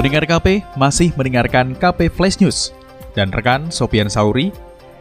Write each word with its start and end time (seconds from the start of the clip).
Pendengar 0.00 0.24
KP 0.24 0.64
masih 0.80 1.12
mendengarkan 1.12 1.76
KP 1.76 2.08
Flash 2.08 2.40
News 2.40 2.72
dan 3.12 3.28
rekan 3.36 3.68
Sopian 3.68 4.08
Sauri 4.08 4.48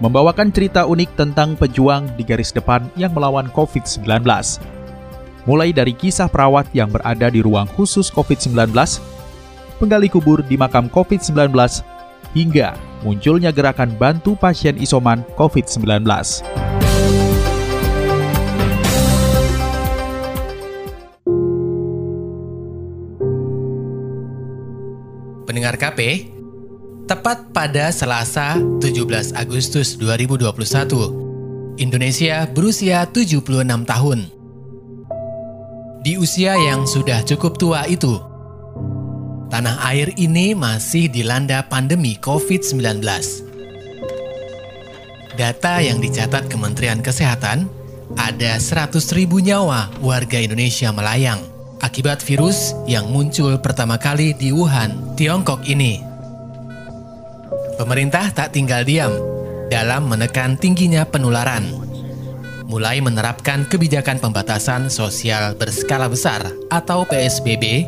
membawakan 0.03 0.52
cerita 0.52 0.84
unik 0.84 1.16
tentang 1.16 1.55
pejuang 1.55 2.03
di 2.20 2.27
garis 2.27 2.52
depan 2.52 2.84
yang 2.99 3.16
melawan 3.16 3.48
COVID-19. 3.55 4.04
Mulai 5.48 5.71
dari 5.71 5.95
kisah 5.95 6.27
perawat 6.27 6.67
yang 6.76 6.91
berada 6.91 7.31
di 7.31 7.40
ruang 7.40 7.63
khusus 7.80 8.12
COVID-19, 8.12 8.76
penggali 9.80 10.12
kubur 10.12 10.43
di 10.43 10.59
makam 10.59 10.91
COVID-19, 10.91 11.55
hingga 12.35 12.76
munculnya 12.99 13.55
gerakan 13.55 13.95
bantu 13.95 14.35
pasien 14.35 14.76
isoman 14.84 15.23
COVID-19. 15.40 16.04
Pendengar 25.59 25.91
KP, 25.91 26.31
tepat 27.04 27.52
pada 27.52 27.91
Selasa 27.91 28.55
17 28.80 29.35
Agustus 29.35 29.99
2021, 29.99 31.76
Indonesia 31.76 32.48
berusia 32.48 33.04
76 33.04 33.43
tahun. 33.84 34.32
Di 35.99 36.15
usia 36.15 36.55
yang 36.55 36.87
sudah 36.87 37.27
cukup 37.27 37.60
tua 37.60 37.84
itu, 37.91 38.24
tanah 39.52 39.84
air 39.91 40.15
ini 40.15 40.55
masih 40.55 41.12
dilanda 41.12 41.60
pandemi 41.68 42.15
COVID-19. 42.24 43.04
Data 45.35 45.84
yang 45.84 45.99
dicatat 45.99 46.48
Kementerian 46.48 47.04
Kesehatan, 47.04 47.68
ada 48.15 48.55
100 48.55 48.96
ribu 49.12 49.43
nyawa 49.43 49.91
warga 49.99 50.40
Indonesia 50.40 50.87
melayang 50.96 51.59
akibat 51.80 52.20
virus 52.24 52.76
yang 52.85 53.08
muncul 53.10 53.55
pertama 53.60 53.96
kali 53.96 54.35
di 54.35 54.52
Wuhan, 54.52 55.16
Tiongkok 55.16 55.63
ini. 55.68 56.04
Pemerintah 57.80 58.27
tak 58.36 58.52
tinggal 58.52 58.84
diam 58.84 59.16
dalam 59.71 60.12
menekan 60.12 60.60
tingginya 60.60 61.08
penularan. 61.08 61.63
Mulai 62.70 63.02
menerapkan 63.02 63.66
kebijakan 63.66 64.22
pembatasan 64.22 64.94
sosial 64.94 65.58
berskala 65.58 66.06
besar 66.06 66.53
atau 66.69 67.02
PSBB 67.08 67.88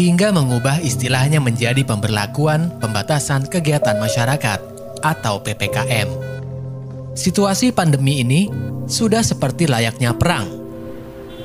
hingga 0.00 0.32
mengubah 0.32 0.80
istilahnya 0.80 1.44
menjadi 1.44 1.84
pemberlakuan 1.84 2.72
pembatasan 2.80 3.44
kegiatan 3.50 4.00
masyarakat 4.00 4.60
atau 5.04 5.44
PPKM. 5.44 6.08
Situasi 7.12 7.76
pandemi 7.76 8.24
ini 8.24 8.48
sudah 8.88 9.20
seperti 9.20 9.68
layaknya 9.68 10.16
perang 10.16 10.61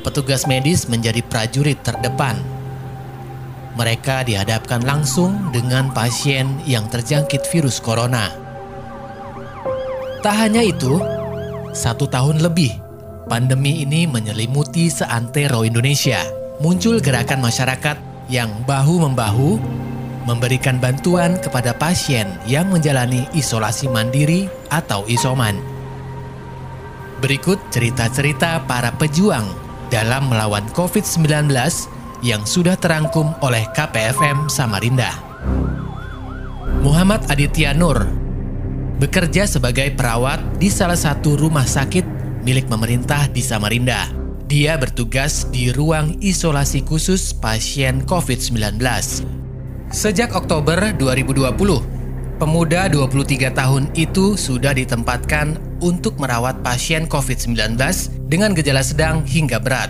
petugas 0.07 0.47
medis 0.47 0.87
menjadi 0.87 1.19
prajurit 1.19 1.83
terdepan. 1.83 2.39
Mereka 3.75 4.23
dihadapkan 4.23 4.79
langsung 4.87 5.51
dengan 5.51 5.91
pasien 5.91 6.63
yang 6.63 6.87
terjangkit 6.87 7.43
virus 7.51 7.83
corona. 7.83 8.31
Tak 10.23 10.35
hanya 10.47 10.63
itu, 10.63 10.95
satu 11.75 12.07
tahun 12.07 12.39
lebih 12.39 12.71
pandemi 13.27 13.83
ini 13.83 14.07
menyelimuti 14.07 14.87
seantero 14.87 15.67
Indonesia. 15.67 16.23
Muncul 16.63 17.03
gerakan 17.03 17.43
masyarakat 17.43 17.99
yang 18.31 18.49
bahu-membahu 18.65 19.59
memberikan 20.25 20.79
bantuan 20.81 21.37
kepada 21.37 21.75
pasien 21.75 22.31
yang 22.49 22.71
menjalani 22.71 23.27
isolasi 23.35 23.91
mandiri 23.91 24.47
atau 24.71 25.05
isoman. 25.05 25.59
Berikut 27.21 27.61
cerita-cerita 27.69 28.65
para 28.65 28.89
pejuang 28.97 29.66
dalam 29.87 30.31
melawan 30.31 30.65
COVID-19 30.75 31.51
yang 32.25 32.43
sudah 32.43 32.75
terangkum 32.75 33.31
oleh 33.45 33.65
KPFM 33.71 34.49
Samarinda. 34.49 35.11
Muhammad 36.81 37.25
Aditya 37.27 37.75
Nur 37.75 38.07
bekerja 38.97 39.45
sebagai 39.45 39.93
perawat 39.93 40.41
di 40.57 40.73
salah 40.73 40.97
satu 40.97 41.37
rumah 41.37 41.65
sakit 41.65 42.03
milik 42.41 42.65
pemerintah 42.65 43.29
di 43.29 43.43
Samarinda. 43.45 44.09
Dia 44.47 44.79
bertugas 44.79 45.43
di 45.51 45.75
ruang 45.75 46.15
isolasi 46.23 46.87
khusus 46.87 47.35
pasien 47.35 48.07
COVID-19. 48.07 48.79
Sejak 49.91 50.31
Oktober 50.31 50.95
2020, 50.95 51.96
pemuda 52.37 52.85
23 52.85 53.49
tahun 53.49 53.83
itu 53.97 54.37
sudah 54.37 54.69
ditempatkan 54.77 55.57
untuk 55.81 56.21
merawat 56.21 56.61
pasien 56.61 57.09
COVID-19 57.09 57.73
dengan 58.29 58.53
gejala 58.53 58.85
sedang 58.85 59.25
hingga 59.25 59.57
berat. 59.57 59.89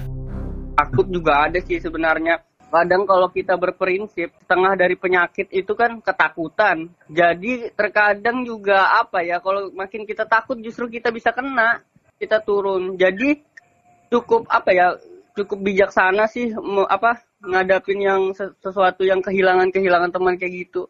Takut 0.80 1.12
juga 1.12 1.52
ada 1.52 1.59
sih 1.59 1.84
sebenarnya. 1.84 2.40
Kadang 2.68 3.08
kalau 3.08 3.28
kita 3.31 3.56
berprinsip, 3.59 4.31
setengah 4.44 4.80
dari 4.80 4.96
penyakit 4.96 5.52
itu 5.52 5.72
kan 5.75 6.00
ketakutan. 6.00 6.88
Jadi 7.12 7.72
terkadang 7.75 8.44
juga 8.47 8.96
apa 8.96 9.24
ya, 9.24 9.44
kalau 9.44 9.72
makin 9.75 10.08
kita 10.08 10.24
takut 10.28 10.56
justru 10.59 10.88
kita 10.88 11.12
bisa 11.12 11.35
kena, 11.35 11.84
kita 12.19 12.44
turun. 12.44 12.96
Jadi 12.96 13.44
cukup 14.12 14.47
apa 14.52 14.72
ya, 14.72 14.88
cukup 15.35 15.64
bijaksana 15.68 16.28
sih 16.31 16.52
apa 16.88 17.24
ngadapin 17.44 18.00
yang 18.03 18.22
sesuatu 18.35 19.03
yang 19.03 19.19
kehilangan-kehilangan 19.19 20.12
teman 20.12 20.35
kayak 20.40 20.68
gitu. 20.68 20.88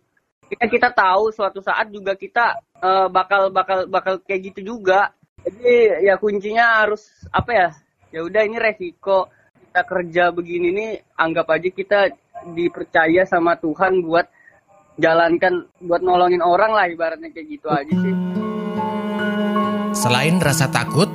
Kita 0.48 0.66
kita 0.72 0.90
tahu 0.96 1.36
suatu 1.36 1.60
saat 1.60 1.92
juga 1.92 2.16
kita 2.16 2.56
uh, 2.80 3.08
bakal 3.12 3.52
bakal 3.52 3.84
bakal 3.92 4.24
kayak 4.24 4.54
gitu 4.54 4.76
juga. 4.76 5.12
Jadi 5.44 6.08
ya 6.08 6.16
kuncinya 6.16 6.84
harus 6.84 7.08
apa 7.36 7.52
ya 7.52 7.70
ya 8.16 8.20
udah 8.24 8.42
ini 8.48 8.56
resiko. 8.56 9.28
Kita 9.68 9.84
kerja 9.84 10.32
begini 10.32 10.72
nih 10.74 10.92
anggap 11.20 11.52
aja 11.52 11.70
kita 11.70 12.00
dipercaya 12.56 13.28
sama 13.28 13.60
Tuhan 13.60 14.02
buat 14.02 14.26
jalankan 14.98 15.68
buat 15.84 16.02
nolongin 16.02 16.42
orang 16.42 16.74
lah 16.74 16.88
ibaratnya 16.90 17.30
kayak 17.30 17.48
gitu 17.52 17.68
aja 17.68 17.94
sih. 17.94 18.16
Selain 19.94 20.40
rasa 20.40 20.72
takut 20.72 21.12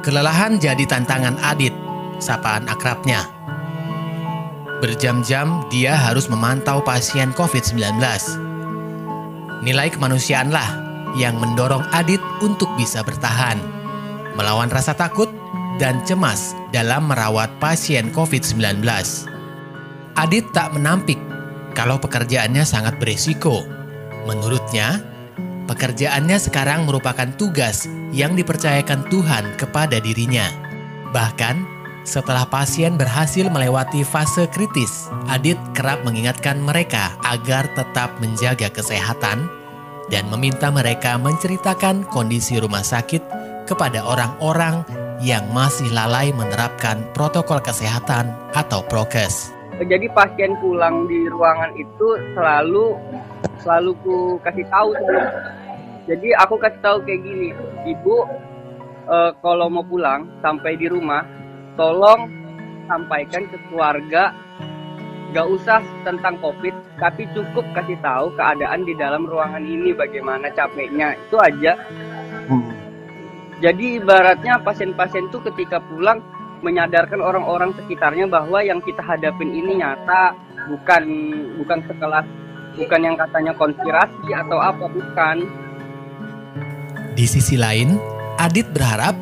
kelelahan 0.00 0.56
jadi 0.56 0.82
tantangan 0.88 1.36
Adit 1.44 1.74
sapaan 2.18 2.64
akrabnya. 2.66 3.28
Berjam-jam 4.82 5.64
dia 5.72 5.96
harus 5.96 6.28
memantau 6.28 6.84
pasien 6.84 7.32
COVID-19 7.32 7.96
nilai 9.64 9.88
kemanusiaan 9.88 10.52
lah 10.52 10.68
yang 11.16 11.40
mendorong 11.40 11.82
Adit 11.94 12.20
untuk 12.44 12.68
bisa 12.76 13.00
bertahan, 13.00 13.58
melawan 14.36 14.68
rasa 14.68 14.92
takut 14.92 15.30
dan 15.78 16.02
cemas 16.06 16.54
dalam 16.70 17.10
merawat 17.10 17.50
pasien 17.58 18.10
COVID-19. 18.12 18.82
Adit 20.14 20.44
tak 20.54 20.70
menampik 20.74 21.18
kalau 21.74 21.98
pekerjaannya 21.98 22.62
sangat 22.62 22.98
beresiko. 23.02 23.66
Menurutnya, 24.30 25.02
pekerjaannya 25.66 26.38
sekarang 26.38 26.86
merupakan 26.86 27.26
tugas 27.34 27.90
yang 28.14 28.38
dipercayakan 28.38 29.10
Tuhan 29.10 29.58
kepada 29.58 29.98
dirinya. 29.98 30.46
Bahkan, 31.10 31.74
setelah 32.04 32.44
pasien 32.46 33.00
berhasil 33.00 33.48
melewati 33.48 34.04
fase 34.04 34.46
kritis, 34.52 35.08
Adit 35.26 35.58
kerap 35.72 36.04
mengingatkan 36.06 36.60
mereka 36.62 37.16
agar 37.26 37.66
tetap 37.74 38.14
menjaga 38.22 38.70
kesehatan 38.70 39.63
dan 40.12 40.28
meminta 40.28 40.68
mereka 40.68 41.16
menceritakan 41.20 42.08
kondisi 42.08 42.60
rumah 42.60 42.84
sakit 42.84 43.22
kepada 43.64 44.04
orang-orang 44.04 44.84
yang 45.24 45.46
masih 45.56 45.88
lalai 45.94 46.34
menerapkan 46.34 47.00
protokol 47.16 47.62
kesehatan 47.62 48.28
atau 48.52 48.84
prokes. 48.84 49.54
Jadi 49.74 50.06
pasien 50.14 50.54
pulang 50.62 51.10
di 51.10 51.26
ruangan 51.26 51.74
itu 51.74 52.08
selalu 52.38 52.94
selalu 53.58 53.90
ku 54.06 54.16
kasih 54.44 54.66
tahu 54.70 54.94
sebelum. 54.94 55.26
Jadi 56.04 56.28
aku 56.36 56.54
kasih 56.60 56.80
tahu 56.84 56.96
kayak 57.02 57.20
gini, 57.24 57.48
ibu 57.88 58.28
e, 59.08 59.16
kalau 59.40 59.66
mau 59.72 59.82
pulang 59.82 60.28
sampai 60.44 60.76
di 60.76 60.86
rumah, 60.86 61.24
tolong 61.74 62.28
sampaikan 62.86 63.48
ke 63.48 63.56
keluarga 63.66 64.36
Gak 65.32 65.46
usah 65.48 65.80
tentang 66.04 66.36
COVID, 66.42 66.74
tapi 67.00 67.24
cukup 67.32 67.64
kasih 67.72 67.98
tahu 68.04 68.34
keadaan 68.36 68.84
di 68.84 68.94
dalam 68.94 69.24
ruangan 69.24 69.64
ini 69.64 69.96
bagaimana 69.96 70.52
capeknya. 70.52 71.16
Itu 71.26 71.40
aja. 71.40 71.78
Hmm. 72.50 72.70
Jadi 73.62 74.02
ibaratnya 74.02 74.60
pasien-pasien 74.60 75.32
itu 75.32 75.40
ketika 75.40 75.80
pulang 75.80 76.20
menyadarkan 76.60 77.22
orang-orang 77.22 77.72
sekitarnya 77.78 78.28
bahwa 78.28 78.60
yang 78.60 78.82
kita 78.84 79.00
hadapin 79.00 79.52
ini 79.52 79.80
nyata, 79.80 80.36
bukan 80.68 81.04
bukan 81.60 81.78
sekelas 81.88 82.26
bukan 82.74 83.00
yang 83.06 83.16
katanya 83.16 83.52
konspirasi 83.54 84.28
atau 84.34 84.58
apa 84.58 84.86
bukan. 84.90 85.36
Di 87.14 87.26
sisi 87.30 87.54
lain, 87.54 87.94
Adit 88.34 88.66
berharap 88.74 89.14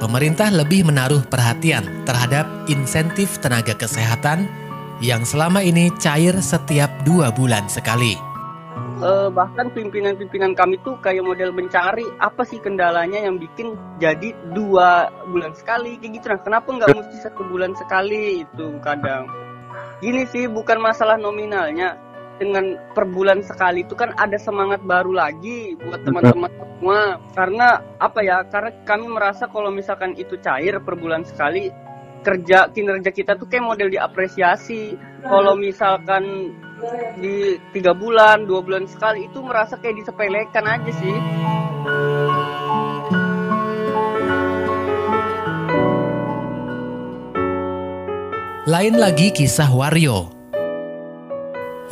pemerintah 0.00 0.48
lebih 0.48 0.88
menaruh 0.88 1.20
perhatian 1.28 1.84
terhadap 2.08 2.48
insentif 2.72 3.36
tenaga 3.44 3.76
kesehatan 3.76 4.48
yang 5.02 5.26
selama 5.26 5.58
ini 5.66 5.90
cair 5.98 6.38
setiap 6.38 7.02
dua 7.02 7.34
bulan 7.34 7.66
sekali. 7.66 8.14
Uh, 9.02 9.26
bahkan 9.34 9.66
pimpinan-pimpinan 9.74 10.54
kami 10.54 10.78
tuh 10.86 10.94
kayak 11.02 11.26
model 11.26 11.50
mencari 11.50 12.06
apa 12.22 12.46
sih 12.46 12.62
kendalanya 12.62 13.18
yang 13.18 13.34
bikin 13.34 13.74
jadi 13.98 14.30
dua 14.54 15.10
bulan 15.26 15.58
sekali 15.58 15.98
kayak 15.98 16.22
gitu. 16.22 16.26
Nah 16.30 16.38
kenapa 16.38 16.68
nggak 16.70 16.94
mesti 16.94 17.18
satu 17.18 17.42
bulan 17.50 17.74
sekali 17.74 18.46
itu 18.46 18.78
kadang? 18.78 19.26
Gini 19.98 20.22
sih 20.30 20.46
bukan 20.46 20.78
masalah 20.78 21.18
nominalnya. 21.18 21.98
Dengan 22.38 22.74
per 22.94 23.06
bulan 23.06 23.42
sekali 23.42 23.86
itu 23.86 23.94
kan 23.94 24.14
ada 24.18 24.34
semangat 24.34 24.82
baru 24.82 25.14
lagi 25.14 25.78
buat 25.82 26.02
teman-teman 26.06 26.50
semua. 26.50 27.18
Karena 27.34 27.82
apa 27.98 28.18
ya? 28.22 28.46
Karena 28.46 28.70
kami 28.86 29.06
merasa 29.10 29.50
kalau 29.50 29.70
misalkan 29.74 30.14
itu 30.14 30.38
cair 30.42 30.78
per 30.78 30.94
bulan 30.94 31.22
sekali 31.26 31.70
kerja 32.22 32.70
kinerja 32.70 33.10
kita 33.10 33.34
tuh 33.36 33.50
kayak 33.50 33.66
model 33.66 33.90
diapresiasi 33.90 34.96
kalau 35.26 35.58
misalkan 35.58 36.54
di 37.18 37.58
tiga 37.74 37.94
bulan 37.94 38.46
dua 38.46 38.62
bulan 38.62 38.86
sekali 38.86 39.26
itu 39.26 39.42
merasa 39.42 39.78
kayak 39.78 40.02
disepelekan 40.02 40.66
aja 40.66 40.92
sih 40.94 41.16
Lain 48.62 48.94
lagi 48.94 49.34
kisah 49.34 49.74
Wario 49.74 50.30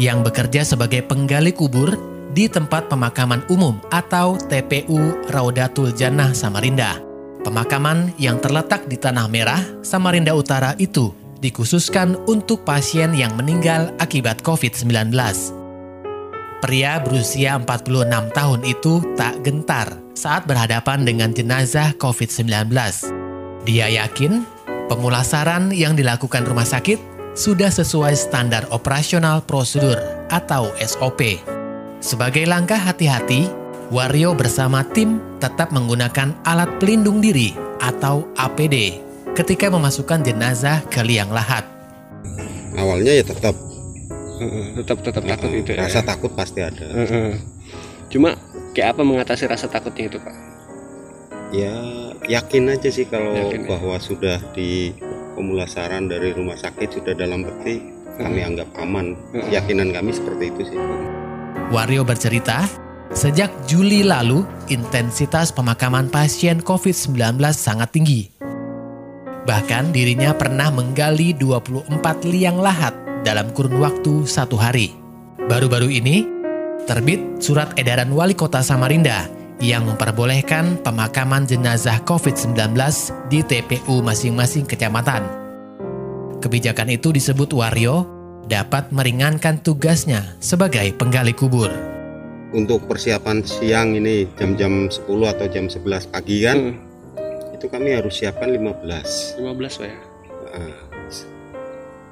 yang 0.00 0.24
bekerja 0.24 0.64
sebagai 0.64 1.04
penggali 1.04 1.52
kubur 1.52 1.92
di 2.32 2.48
tempat 2.48 2.88
pemakaman 2.88 3.44
umum 3.52 3.76
atau 3.92 4.38
TPU 4.38 5.28
Raudatul 5.28 5.92
Jannah 5.92 6.32
Samarinda. 6.32 7.09
Pemakaman 7.40 8.12
yang 8.20 8.36
terletak 8.36 8.84
di 8.84 9.00
Tanah 9.00 9.24
Merah, 9.24 9.60
Samarinda 9.80 10.36
Utara 10.36 10.76
itu 10.76 11.16
dikhususkan 11.40 12.20
untuk 12.28 12.68
pasien 12.68 13.16
yang 13.16 13.32
meninggal 13.36 13.96
akibat 13.96 14.44
COVID-19. 14.44 15.08
Pria 16.60 17.00
berusia 17.00 17.56
46 17.56 18.36
tahun 18.36 18.60
itu 18.68 19.00
tak 19.16 19.40
gentar 19.40 19.96
saat 20.12 20.44
berhadapan 20.44 21.08
dengan 21.08 21.32
jenazah 21.32 21.96
COVID-19. 21.96 22.68
Dia 23.64 23.88
yakin 23.88 24.60
Pemulasaran 24.90 25.70
yang 25.70 25.94
dilakukan 25.94 26.42
rumah 26.42 26.66
sakit 26.66 26.98
sudah 27.38 27.70
sesuai 27.70 28.10
standar 28.18 28.66
operasional 28.74 29.38
prosedur 29.46 29.94
atau 30.34 30.74
SOP. 30.82 31.38
Sebagai 32.02 32.42
langkah 32.42 32.74
hati-hati, 32.74 33.46
Wario 33.90 34.38
bersama 34.38 34.86
tim 34.86 35.18
tetap 35.42 35.74
menggunakan 35.74 36.38
alat 36.46 36.78
pelindung 36.78 37.18
diri 37.18 37.58
atau 37.82 38.30
APD 38.38 39.02
ketika 39.34 39.66
memasukkan 39.66 40.22
jenazah 40.22 40.86
ke 40.86 41.02
liang 41.02 41.34
lahat. 41.34 41.66
Awalnya 42.78 43.18
ya 43.18 43.24
tetap 43.26 43.58
tetap 44.78 44.98
tetap 45.02 45.22
takut 45.26 45.50
itu 45.50 45.74
ya. 45.74 45.90
Rasa 45.90 46.06
takut 46.06 46.30
pasti 46.38 46.62
ada. 46.62 46.86
Cuma 48.06 48.38
kayak 48.78 48.94
apa 48.94 49.02
mengatasi 49.02 49.50
rasa 49.50 49.66
takutnya 49.66 50.06
itu, 50.06 50.22
Pak? 50.22 50.50
ya 51.50 51.74
yakin 52.30 52.70
aja 52.70 52.88
sih 52.94 53.06
kalau 53.10 53.34
yakin, 53.34 53.66
ya? 53.66 53.68
bahwa 53.68 53.98
ya? 53.98 54.02
sudah 54.02 54.38
di 54.54 54.94
pemulasaran 55.34 56.06
dari 56.06 56.30
rumah 56.30 56.54
sakit 56.54 56.88
sudah 57.02 57.14
dalam 57.14 57.42
peti 57.42 57.82
kami 58.18 58.46
anggap 58.46 58.70
aman 58.78 59.18
keyakinan 59.34 59.90
kami 59.90 60.14
seperti 60.14 60.54
itu 60.54 60.62
sih 60.74 60.78
Wario 61.74 62.06
bercerita 62.06 62.66
Sejak 63.10 63.50
Juli 63.66 64.06
lalu, 64.06 64.46
intensitas 64.70 65.50
pemakaman 65.50 66.06
pasien 66.14 66.62
COVID-19 66.62 67.42
sangat 67.50 67.90
tinggi. 67.90 68.30
Bahkan 69.50 69.90
dirinya 69.90 70.30
pernah 70.30 70.70
menggali 70.70 71.34
24 71.34 71.90
liang 72.30 72.62
lahat 72.62 72.94
dalam 73.26 73.50
kurun 73.50 73.82
waktu 73.82 74.30
satu 74.30 74.54
hari. 74.54 74.94
Baru-baru 75.42 75.90
ini, 75.90 76.22
terbit 76.86 77.42
surat 77.42 77.74
edaran 77.74 78.14
wali 78.14 78.38
kota 78.38 78.62
Samarinda 78.62 79.26
yang 79.58 79.90
memperbolehkan 79.90 80.78
pemakaman 80.86 81.50
jenazah 81.50 81.98
COVID-19 82.06 82.78
di 83.26 83.42
TPU 83.42 84.06
masing-masing 84.06 84.70
kecamatan. 84.70 85.26
Kebijakan 86.38 86.94
itu 86.94 87.10
disebut 87.10 87.50
Wario 87.58 88.06
dapat 88.46 88.94
meringankan 88.94 89.58
tugasnya 89.66 90.38
sebagai 90.38 90.94
penggali 90.94 91.34
kubur. 91.34 91.99
Untuk 92.50 92.90
persiapan 92.90 93.46
siang 93.46 93.94
ini 93.94 94.26
jam-jam 94.34 94.90
10 94.90 95.06
atau 95.06 95.46
jam 95.46 95.70
11 95.70 96.10
pagi 96.10 96.42
kan, 96.42 96.58
hmm. 96.74 97.54
itu 97.54 97.66
kami 97.70 97.94
harus 97.94 98.18
siapkan 98.18 98.50
15. 98.50 99.38
15 99.38 99.78
Pak 99.78 99.86
ya? 99.86 99.98
Nah, 100.50 100.74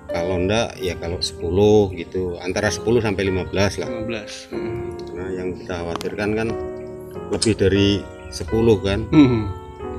kalau 0.09 0.39
enggak 0.39 0.79
ya 0.79 0.95
kalau 0.95 1.19
10 1.19 1.99
gitu, 1.99 2.39
antara 2.39 2.71
10 2.71 3.03
sampai 3.03 3.35
15 3.35 3.83
lah. 3.83 3.89
15. 3.91 4.55
Hmm. 4.55 4.95
Nah 5.19 5.29
yang 5.35 5.59
kita 5.59 5.75
khawatirkan 5.83 6.31
kan 6.39 6.49
lebih 7.35 7.55
dari 7.59 7.89
10 8.31 8.87
kan 8.87 9.01
hmm. 9.09 9.43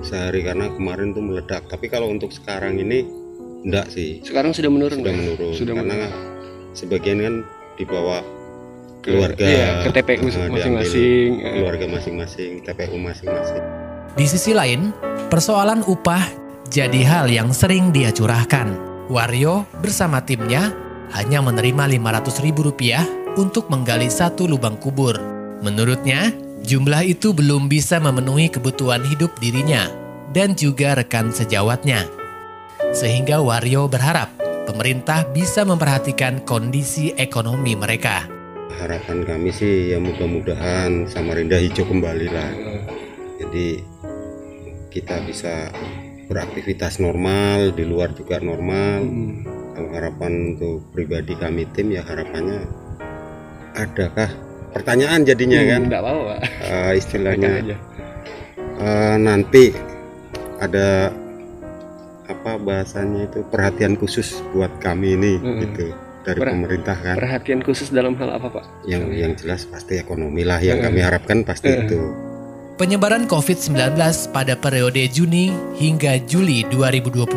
sehari 0.05 0.45
karena 0.45 0.69
kemarin 0.73 1.13
tuh 1.13 1.23
meledak 1.25 1.65
tapi 1.67 1.89
kalau 1.89 2.09
untuk 2.09 2.29
sekarang 2.29 2.77
ini 2.77 3.05
enggak 3.65 3.89
sih 3.91 4.21
sekarang 4.23 4.55
sudah 4.55 4.71
menurun 4.71 5.01
sudah 5.01 5.13
menurun 5.13 5.53
sudah 5.53 5.73
karena 5.75 5.95
menurun. 6.07 6.73
sebagian 6.77 7.19
kan 7.19 7.35
dibawa 7.75 8.23
keluarga 9.01 9.45
iya, 9.45 9.69
ke 9.87 9.89
TPU 9.95 10.27
masing-masing 10.27 11.29
keluarga 11.39 11.85
masing-masing 11.87 12.51
TPU 12.63 12.97
masing-masing 12.99 13.63
di 14.17 14.25
sisi 14.27 14.51
lain 14.51 14.91
persoalan 15.31 15.83
upah 15.87 16.23
jadi 16.69 17.01
hal 17.05 17.25
yang 17.31 17.49
sering 17.55 17.89
dia 17.89 18.13
curahkan 18.13 18.75
Wario 19.09 19.65
bersama 19.81 20.21
timnya 20.21 20.69
hanya 21.17 21.41
menerima 21.41 21.89
500 21.97 22.45
ribu 22.45 22.69
rupiah 22.69 23.01
untuk 23.33 23.65
menggali 23.73 24.05
satu 24.05 24.45
lubang 24.45 24.77
kubur. 24.77 25.17
Menurutnya, 25.65 26.29
Jumlah 26.59 27.07
itu 27.07 27.31
belum 27.31 27.71
bisa 27.71 28.03
memenuhi 28.03 28.51
kebutuhan 28.51 28.99
hidup 29.07 29.31
dirinya 29.39 29.87
dan 30.35 30.53
juga 30.59 30.93
rekan 30.93 31.31
sejawatnya. 31.31 32.03
Sehingga 32.91 33.39
Wario 33.39 33.87
berharap 33.87 34.35
pemerintah 34.67 35.23
bisa 35.31 35.63
memperhatikan 35.63 36.43
kondisi 36.43 37.15
ekonomi 37.15 37.79
mereka. 37.79 38.38
Harapan 38.79 39.27
kami 39.27 39.51
sih 39.51 39.91
ya 39.91 39.99
mudah-mudahan 39.99 41.03
Samarinda 41.11 41.59
hijau 41.59 41.83
kembali 41.83 42.27
lah. 42.31 42.51
Jadi 43.43 43.83
kita 44.87 45.19
bisa 45.27 45.67
beraktivitas 46.31 47.03
normal, 47.03 47.75
di 47.75 47.83
luar 47.83 48.15
juga 48.15 48.39
normal. 48.39 49.03
Hmm. 49.03 49.43
Kalau 49.75 49.89
harapan 49.95 50.55
untuk 50.55 50.87
pribadi 50.95 51.35
kami 51.35 51.67
tim 51.75 51.91
ya 51.91 52.03
harapannya 52.07 52.63
adakah 53.75 54.31
pertanyaan 54.75 55.23
jadinya 55.23 55.59
hmm, 55.59 55.69
kan 55.69 55.81
enggak 55.87 56.01
apa 56.03 56.11
Pak. 56.11 56.39
Uh, 56.63 56.91
istilahnya 56.95 57.51
uh, 58.79 59.15
nanti 59.19 59.75
ada 60.59 61.11
apa 62.29 62.61
bahasanya 62.61 63.25
itu 63.25 63.41
perhatian 63.49 63.97
khusus 63.97 64.39
buat 64.53 64.69
kami 64.79 65.17
ini 65.17 65.33
hmm. 65.39 65.59
gitu 65.65 65.87
dari 66.25 66.39
per 66.39 66.51
pemerintah 66.51 66.97
kan 66.99 67.15
perhatian 67.15 67.61
khusus 67.63 67.89
dalam 67.91 68.15
hal 68.19 68.35
apa 68.35 68.47
Pak 68.49 68.65
yang 68.87 69.09
yang 69.11 69.33
jelas 69.35 69.67
pasti 69.67 69.99
ekonomi 69.99 70.43
lah 70.43 70.59
yang 70.59 70.83
hmm. 70.83 70.85
kami 70.89 70.99
harapkan 70.99 71.37
pasti 71.47 71.69
hmm. 71.71 71.83
itu 71.85 72.01
Penyebaran 72.79 73.27
COVID-19 73.27 73.75
pada 74.31 74.55
periode 74.55 75.03
Juni 75.11 75.51
hingga 75.75 76.15
Juli 76.23 76.63
2021 76.71 77.27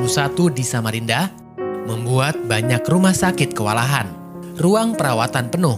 di 0.55 0.63
Samarinda 0.63 1.35
membuat 1.83 2.39
banyak 2.47 2.79
rumah 2.87 3.11
sakit 3.11 3.51
kewalahan, 3.51 4.07
ruang 4.63 4.95
perawatan 4.95 5.51
penuh. 5.51 5.75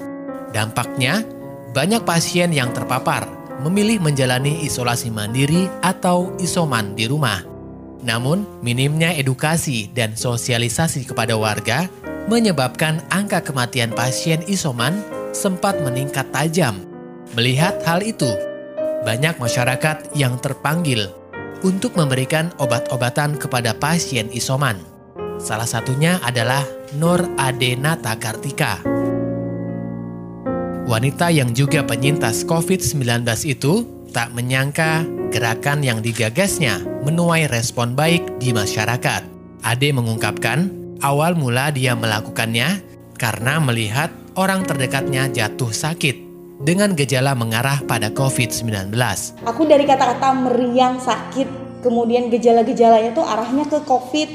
Dampaknya, 0.53 1.25
banyak 1.73 2.05
pasien 2.05 2.53
yang 2.53 2.77
terpapar 2.77 3.25
memilih 3.65 4.05
menjalani 4.05 4.69
isolasi 4.69 5.09
mandiri 5.09 5.65
atau 5.81 6.37
isoman 6.37 6.93
di 6.93 7.09
rumah. 7.09 7.54
Namun, 8.05 8.45
minimnya 8.61 9.17
edukasi 9.17 9.89
dan 9.89 10.13
sosialisasi 10.13 11.09
kepada 11.09 11.41
warga 11.41 11.89
menyebabkan 12.29 13.01
angka 13.09 13.41
kematian 13.41 13.93
pasien 13.97 14.45
isoman 14.45 15.01
sempat 15.33 15.81
meningkat 15.81 16.29
tajam. 16.29 16.85
Melihat 17.33 17.81
hal 17.89 18.05
itu, 18.05 18.29
banyak 19.09 19.41
masyarakat 19.41 20.13
yang 20.13 20.37
terpanggil 20.39 21.09
untuk 21.65 21.97
memberikan 21.97 22.53
obat-obatan 22.61 23.41
kepada 23.41 23.73
pasien 23.73 24.29
isoman. 24.37 24.77
Salah 25.41 25.67
satunya 25.67 26.21
adalah 26.21 26.63
Nur 27.01 27.25
Adenata 27.41 28.15
Kartika. 28.21 28.85
Wanita 30.85 31.33
yang 31.33 31.57
juga 31.57 31.81
penyintas 31.81 32.45
COVID-19 32.45 33.25
itu 33.49 33.94
tak 34.15 34.31
menyangka 34.31 35.03
gerakan 35.35 35.83
yang 35.83 35.99
digagasnya 35.99 36.79
menuai 37.03 37.51
respon 37.51 37.99
baik 37.99 38.39
di 38.39 38.55
masyarakat. 38.55 39.27
Ade 39.67 39.91
mengungkapkan, 39.91 40.71
awal 41.03 41.35
mula 41.35 41.75
dia 41.75 41.99
melakukannya 41.99 42.79
karena 43.19 43.59
melihat 43.59 44.15
orang 44.39 44.63
terdekatnya 44.63 45.27
jatuh 45.35 45.75
sakit 45.75 46.15
dengan 46.63 46.95
gejala 46.95 47.35
mengarah 47.35 47.83
pada 47.83 48.15
COVID-19. 48.15 48.95
Aku 49.43 49.67
dari 49.67 49.83
kata-kata 49.83 50.31
meriang 50.47 51.03
sakit, 51.03 51.83
kemudian 51.83 52.31
gejala-gejalanya 52.31 53.11
tuh 53.19 53.27
arahnya 53.27 53.67
ke 53.67 53.83
COVID. 53.83 54.31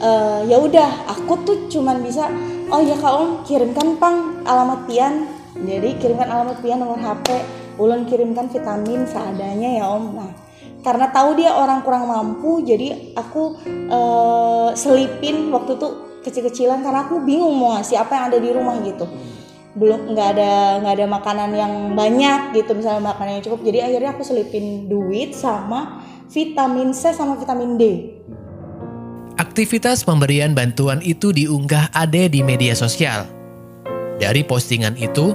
Uh, 0.00 0.42
ya 0.50 0.56
udah, 0.58 1.06
aku 1.06 1.46
tuh 1.46 1.56
cuman 1.70 2.02
bisa, 2.02 2.26
oh 2.72 2.80
ya 2.82 2.96
kak 2.96 3.12
Om 3.12 3.30
kirimkan 3.44 4.00
pang 4.00 4.42
alamat 4.48 4.88
pian, 4.88 5.28
jadi 5.60 6.00
kirimkan 6.00 6.24
alamat 6.24 6.56
pian 6.64 6.80
nomor 6.80 6.96
HP, 6.96 7.59
ulun 7.80 8.04
kirimkan 8.04 8.52
vitamin 8.52 9.08
seadanya 9.08 9.80
ya 9.80 9.88
Om. 9.88 10.04
Nah, 10.12 10.32
karena 10.84 11.08
tahu 11.08 11.40
dia 11.40 11.56
orang 11.56 11.80
kurang 11.80 12.04
mampu, 12.12 12.60
jadi 12.60 13.16
aku 13.16 13.56
uh, 13.88 14.70
selipin 14.76 15.48
waktu 15.48 15.80
tuh 15.80 16.20
kecil-kecilan 16.20 16.84
karena 16.84 17.08
aku 17.08 17.24
bingung 17.24 17.56
mau 17.56 17.80
ngasih 17.80 17.96
apa 17.96 18.12
yang 18.12 18.24
ada 18.28 18.38
di 18.38 18.50
rumah 18.52 18.76
gitu 18.84 19.08
belum 19.70 20.18
nggak 20.18 20.28
ada 20.34 20.82
nggak 20.82 20.94
ada 20.98 21.06
makanan 21.06 21.50
yang 21.54 21.72
banyak 21.94 22.58
gitu 22.58 22.74
misalnya 22.74 23.14
makanan 23.14 23.38
yang 23.38 23.44
cukup 23.46 23.62
jadi 23.62 23.78
akhirnya 23.86 24.10
aku 24.18 24.26
selipin 24.26 24.90
duit 24.90 25.30
sama 25.30 26.02
vitamin 26.26 26.90
C 26.90 27.14
sama 27.14 27.38
vitamin 27.38 27.78
D 27.78 27.84
Aktivitas 29.40 30.04
pemberian 30.04 30.52
bantuan 30.52 31.00
itu 31.00 31.32
diunggah 31.32 31.88
Ade 31.96 32.28
di 32.28 32.44
media 32.44 32.76
sosial. 32.76 33.24
Dari 34.20 34.44
postingan 34.44 35.00
itu, 35.00 35.32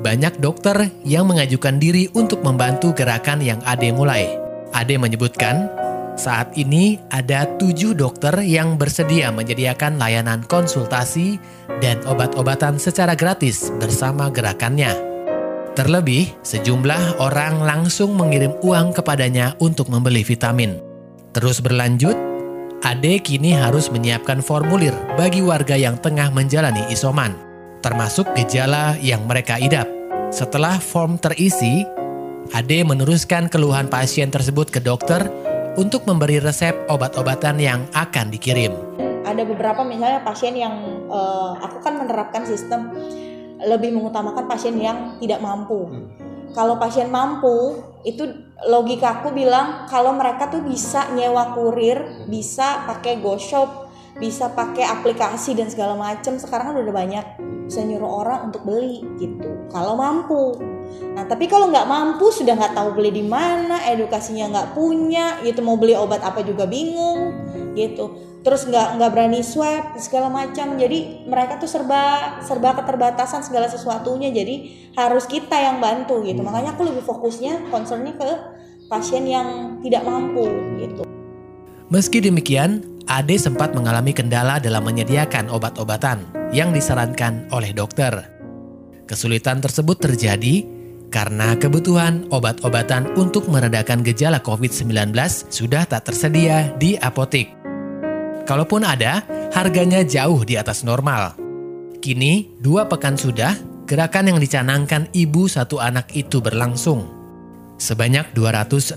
banyak 0.00 0.40
dokter 0.40 0.92
yang 1.02 1.28
mengajukan 1.28 1.80
diri 1.80 2.08
untuk 2.12 2.44
membantu 2.44 2.92
gerakan 2.92 3.40
yang 3.40 3.60
Ade 3.64 3.92
mulai. 3.92 4.28
Ade 4.76 5.00
menyebutkan 5.00 5.70
saat 6.16 6.56
ini 6.56 6.96
ada 7.12 7.44
tujuh 7.60 7.92
dokter 7.92 8.32
yang 8.40 8.80
bersedia 8.80 9.28
menyediakan 9.28 10.00
layanan 10.00 10.40
konsultasi 10.48 11.36
dan 11.84 12.00
obat-obatan 12.08 12.80
secara 12.80 13.12
gratis 13.12 13.68
bersama 13.76 14.32
gerakannya. 14.32 14.96
Terlebih, 15.76 16.32
sejumlah 16.40 17.20
orang 17.20 17.60
langsung 17.60 18.16
mengirim 18.16 18.56
uang 18.64 18.96
kepadanya 18.96 19.52
untuk 19.60 19.92
membeli 19.92 20.24
vitamin. 20.24 20.80
Terus 21.36 21.60
berlanjut, 21.60 22.16
Ade 22.80 23.20
kini 23.20 23.52
harus 23.52 23.92
menyiapkan 23.92 24.40
formulir 24.40 24.96
bagi 25.20 25.44
warga 25.44 25.76
yang 25.76 26.00
tengah 26.00 26.32
menjalani 26.32 26.88
isoman, 26.88 27.36
termasuk 27.86 28.26
gejala 28.34 28.98
yang 28.98 29.22
mereka 29.30 29.62
idap. 29.62 29.86
Setelah 30.34 30.82
form 30.82 31.22
terisi, 31.22 31.86
Ade 32.50 32.82
meneruskan 32.82 33.46
keluhan 33.46 33.86
pasien 33.86 34.26
tersebut 34.26 34.74
ke 34.74 34.82
dokter 34.82 35.30
untuk 35.78 36.02
memberi 36.02 36.42
resep 36.42 36.74
obat-obatan 36.90 37.62
yang 37.62 37.86
akan 37.94 38.34
dikirim. 38.34 38.74
Ada 39.22 39.46
beberapa 39.46 39.86
misalnya 39.86 40.18
pasien 40.26 40.58
yang 40.58 41.06
uh, 41.06 41.62
aku 41.62 41.78
kan 41.78 41.94
menerapkan 42.02 42.42
sistem 42.42 42.90
lebih 43.62 43.94
mengutamakan 43.94 44.50
pasien 44.50 44.74
yang 44.82 45.22
tidak 45.22 45.38
mampu. 45.38 45.86
Hmm. 45.86 46.10
Kalau 46.58 46.82
pasien 46.82 47.06
mampu, 47.06 47.86
itu 48.02 48.26
logika 48.66 49.22
aku 49.22 49.30
bilang 49.30 49.86
kalau 49.86 50.10
mereka 50.10 50.50
tuh 50.50 50.62
bisa 50.66 51.06
nyewa 51.14 51.54
kurir, 51.54 52.26
bisa 52.26 52.82
pakai 52.86 53.22
GoShop, 53.22 53.85
bisa 54.16 54.48
pakai 54.52 54.84
aplikasi 54.88 55.52
dan 55.52 55.68
segala 55.68 55.96
macam. 55.96 56.40
Sekarang 56.40 56.72
kan 56.72 56.76
udah 56.80 56.94
banyak 56.94 57.26
bisa 57.66 57.82
nyuruh 57.82 58.22
orang 58.24 58.48
untuk 58.48 58.62
beli 58.62 59.02
gitu. 59.18 59.68
Kalau 59.68 59.98
mampu. 59.98 60.56
Nah 61.12 61.26
tapi 61.26 61.50
kalau 61.50 61.68
nggak 61.68 61.84
mampu 61.84 62.30
sudah 62.30 62.54
nggak 62.54 62.78
tahu 62.78 62.96
beli 62.96 63.10
di 63.12 63.24
mana, 63.26 63.82
edukasinya 63.90 64.48
nggak 64.54 64.68
punya, 64.72 65.42
gitu 65.42 65.60
mau 65.60 65.76
beli 65.76 65.98
obat 65.98 66.22
apa 66.22 66.46
juga 66.46 66.64
bingung, 66.64 67.34
gitu. 67.74 68.38
Terus 68.46 68.70
nggak 68.70 69.02
nggak 69.02 69.10
berani 69.10 69.42
swab 69.42 69.98
segala 69.98 70.30
macam. 70.30 70.78
Jadi 70.78 71.26
mereka 71.26 71.58
tuh 71.58 71.66
serba 71.66 72.38
serba 72.46 72.78
keterbatasan 72.78 73.42
segala 73.42 73.66
sesuatunya. 73.66 74.30
Jadi 74.30 74.88
harus 74.94 75.26
kita 75.26 75.58
yang 75.58 75.82
bantu 75.82 76.22
gitu. 76.22 76.40
Makanya 76.46 76.78
aku 76.78 76.86
lebih 76.86 77.02
fokusnya 77.02 77.68
concernnya 77.74 78.14
ke 78.14 78.30
pasien 78.86 79.26
yang 79.26 79.82
tidak 79.82 80.06
mampu 80.06 80.46
gitu. 80.78 81.02
Meski 81.90 82.22
demikian, 82.22 82.95
Ade 83.06 83.38
sempat 83.38 83.70
mengalami 83.70 84.10
kendala 84.10 84.58
dalam 84.58 84.82
menyediakan 84.82 85.46
obat-obatan 85.46 86.26
yang 86.50 86.74
disarankan 86.74 87.46
oleh 87.54 87.70
dokter. 87.70 88.10
Kesulitan 89.06 89.62
tersebut 89.62 90.02
terjadi 90.02 90.66
karena 91.14 91.54
kebutuhan 91.54 92.26
obat-obatan 92.34 93.14
untuk 93.14 93.46
meredakan 93.46 94.02
gejala 94.02 94.42
COVID-19 94.42 95.14
sudah 95.54 95.86
tak 95.86 96.10
tersedia 96.10 96.74
di 96.82 96.98
apotik. 96.98 97.54
Kalaupun 98.42 98.82
ada, 98.82 99.22
harganya 99.54 100.02
jauh 100.02 100.42
di 100.42 100.58
atas 100.58 100.82
normal. 100.82 101.38
Kini, 102.02 102.58
dua 102.58 102.90
pekan 102.90 103.14
sudah, 103.14 103.54
gerakan 103.86 104.34
yang 104.34 104.38
dicanangkan 104.42 105.14
ibu 105.14 105.46
satu 105.46 105.78
anak 105.78 106.10
itu 106.10 106.42
berlangsung. 106.42 107.15
Sebanyak 107.76 108.32
260 108.32 108.96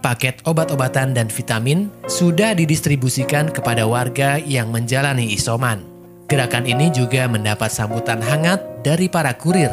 paket 0.00 0.40
obat-obatan 0.48 1.12
dan 1.12 1.28
vitamin 1.28 1.92
sudah 2.08 2.56
didistribusikan 2.56 3.52
kepada 3.52 3.84
warga 3.84 4.40
yang 4.40 4.72
menjalani 4.72 5.36
isoman. 5.36 5.84
Gerakan 6.24 6.64
ini 6.64 6.88
juga 6.88 7.28
mendapat 7.28 7.68
sambutan 7.68 8.24
hangat 8.24 8.64
dari 8.80 9.12
para 9.12 9.36
kurir 9.36 9.68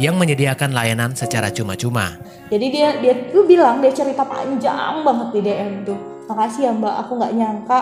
yang 0.00 0.16
menyediakan 0.16 0.72
layanan 0.72 1.12
secara 1.12 1.52
cuma-cuma. 1.52 2.16
Jadi 2.48 2.66
dia 2.72 3.04
dia 3.04 3.28
tuh 3.28 3.44
bilang 3.44 3.84
dia 3.84 3.92
cerita 3.92 4.24
panjang 4.24 5.04
banget 5.04 5.28
di 5.36 5.40
DM 5.44 5.84
tuh. 5.84 5.98
Makasih 6.24 6.64
ya 6.64 6.72
Mbak, 6.72 6.94
aku 7.04 7.12
nggak 7.20 7.34
nyangka 7.36 7.78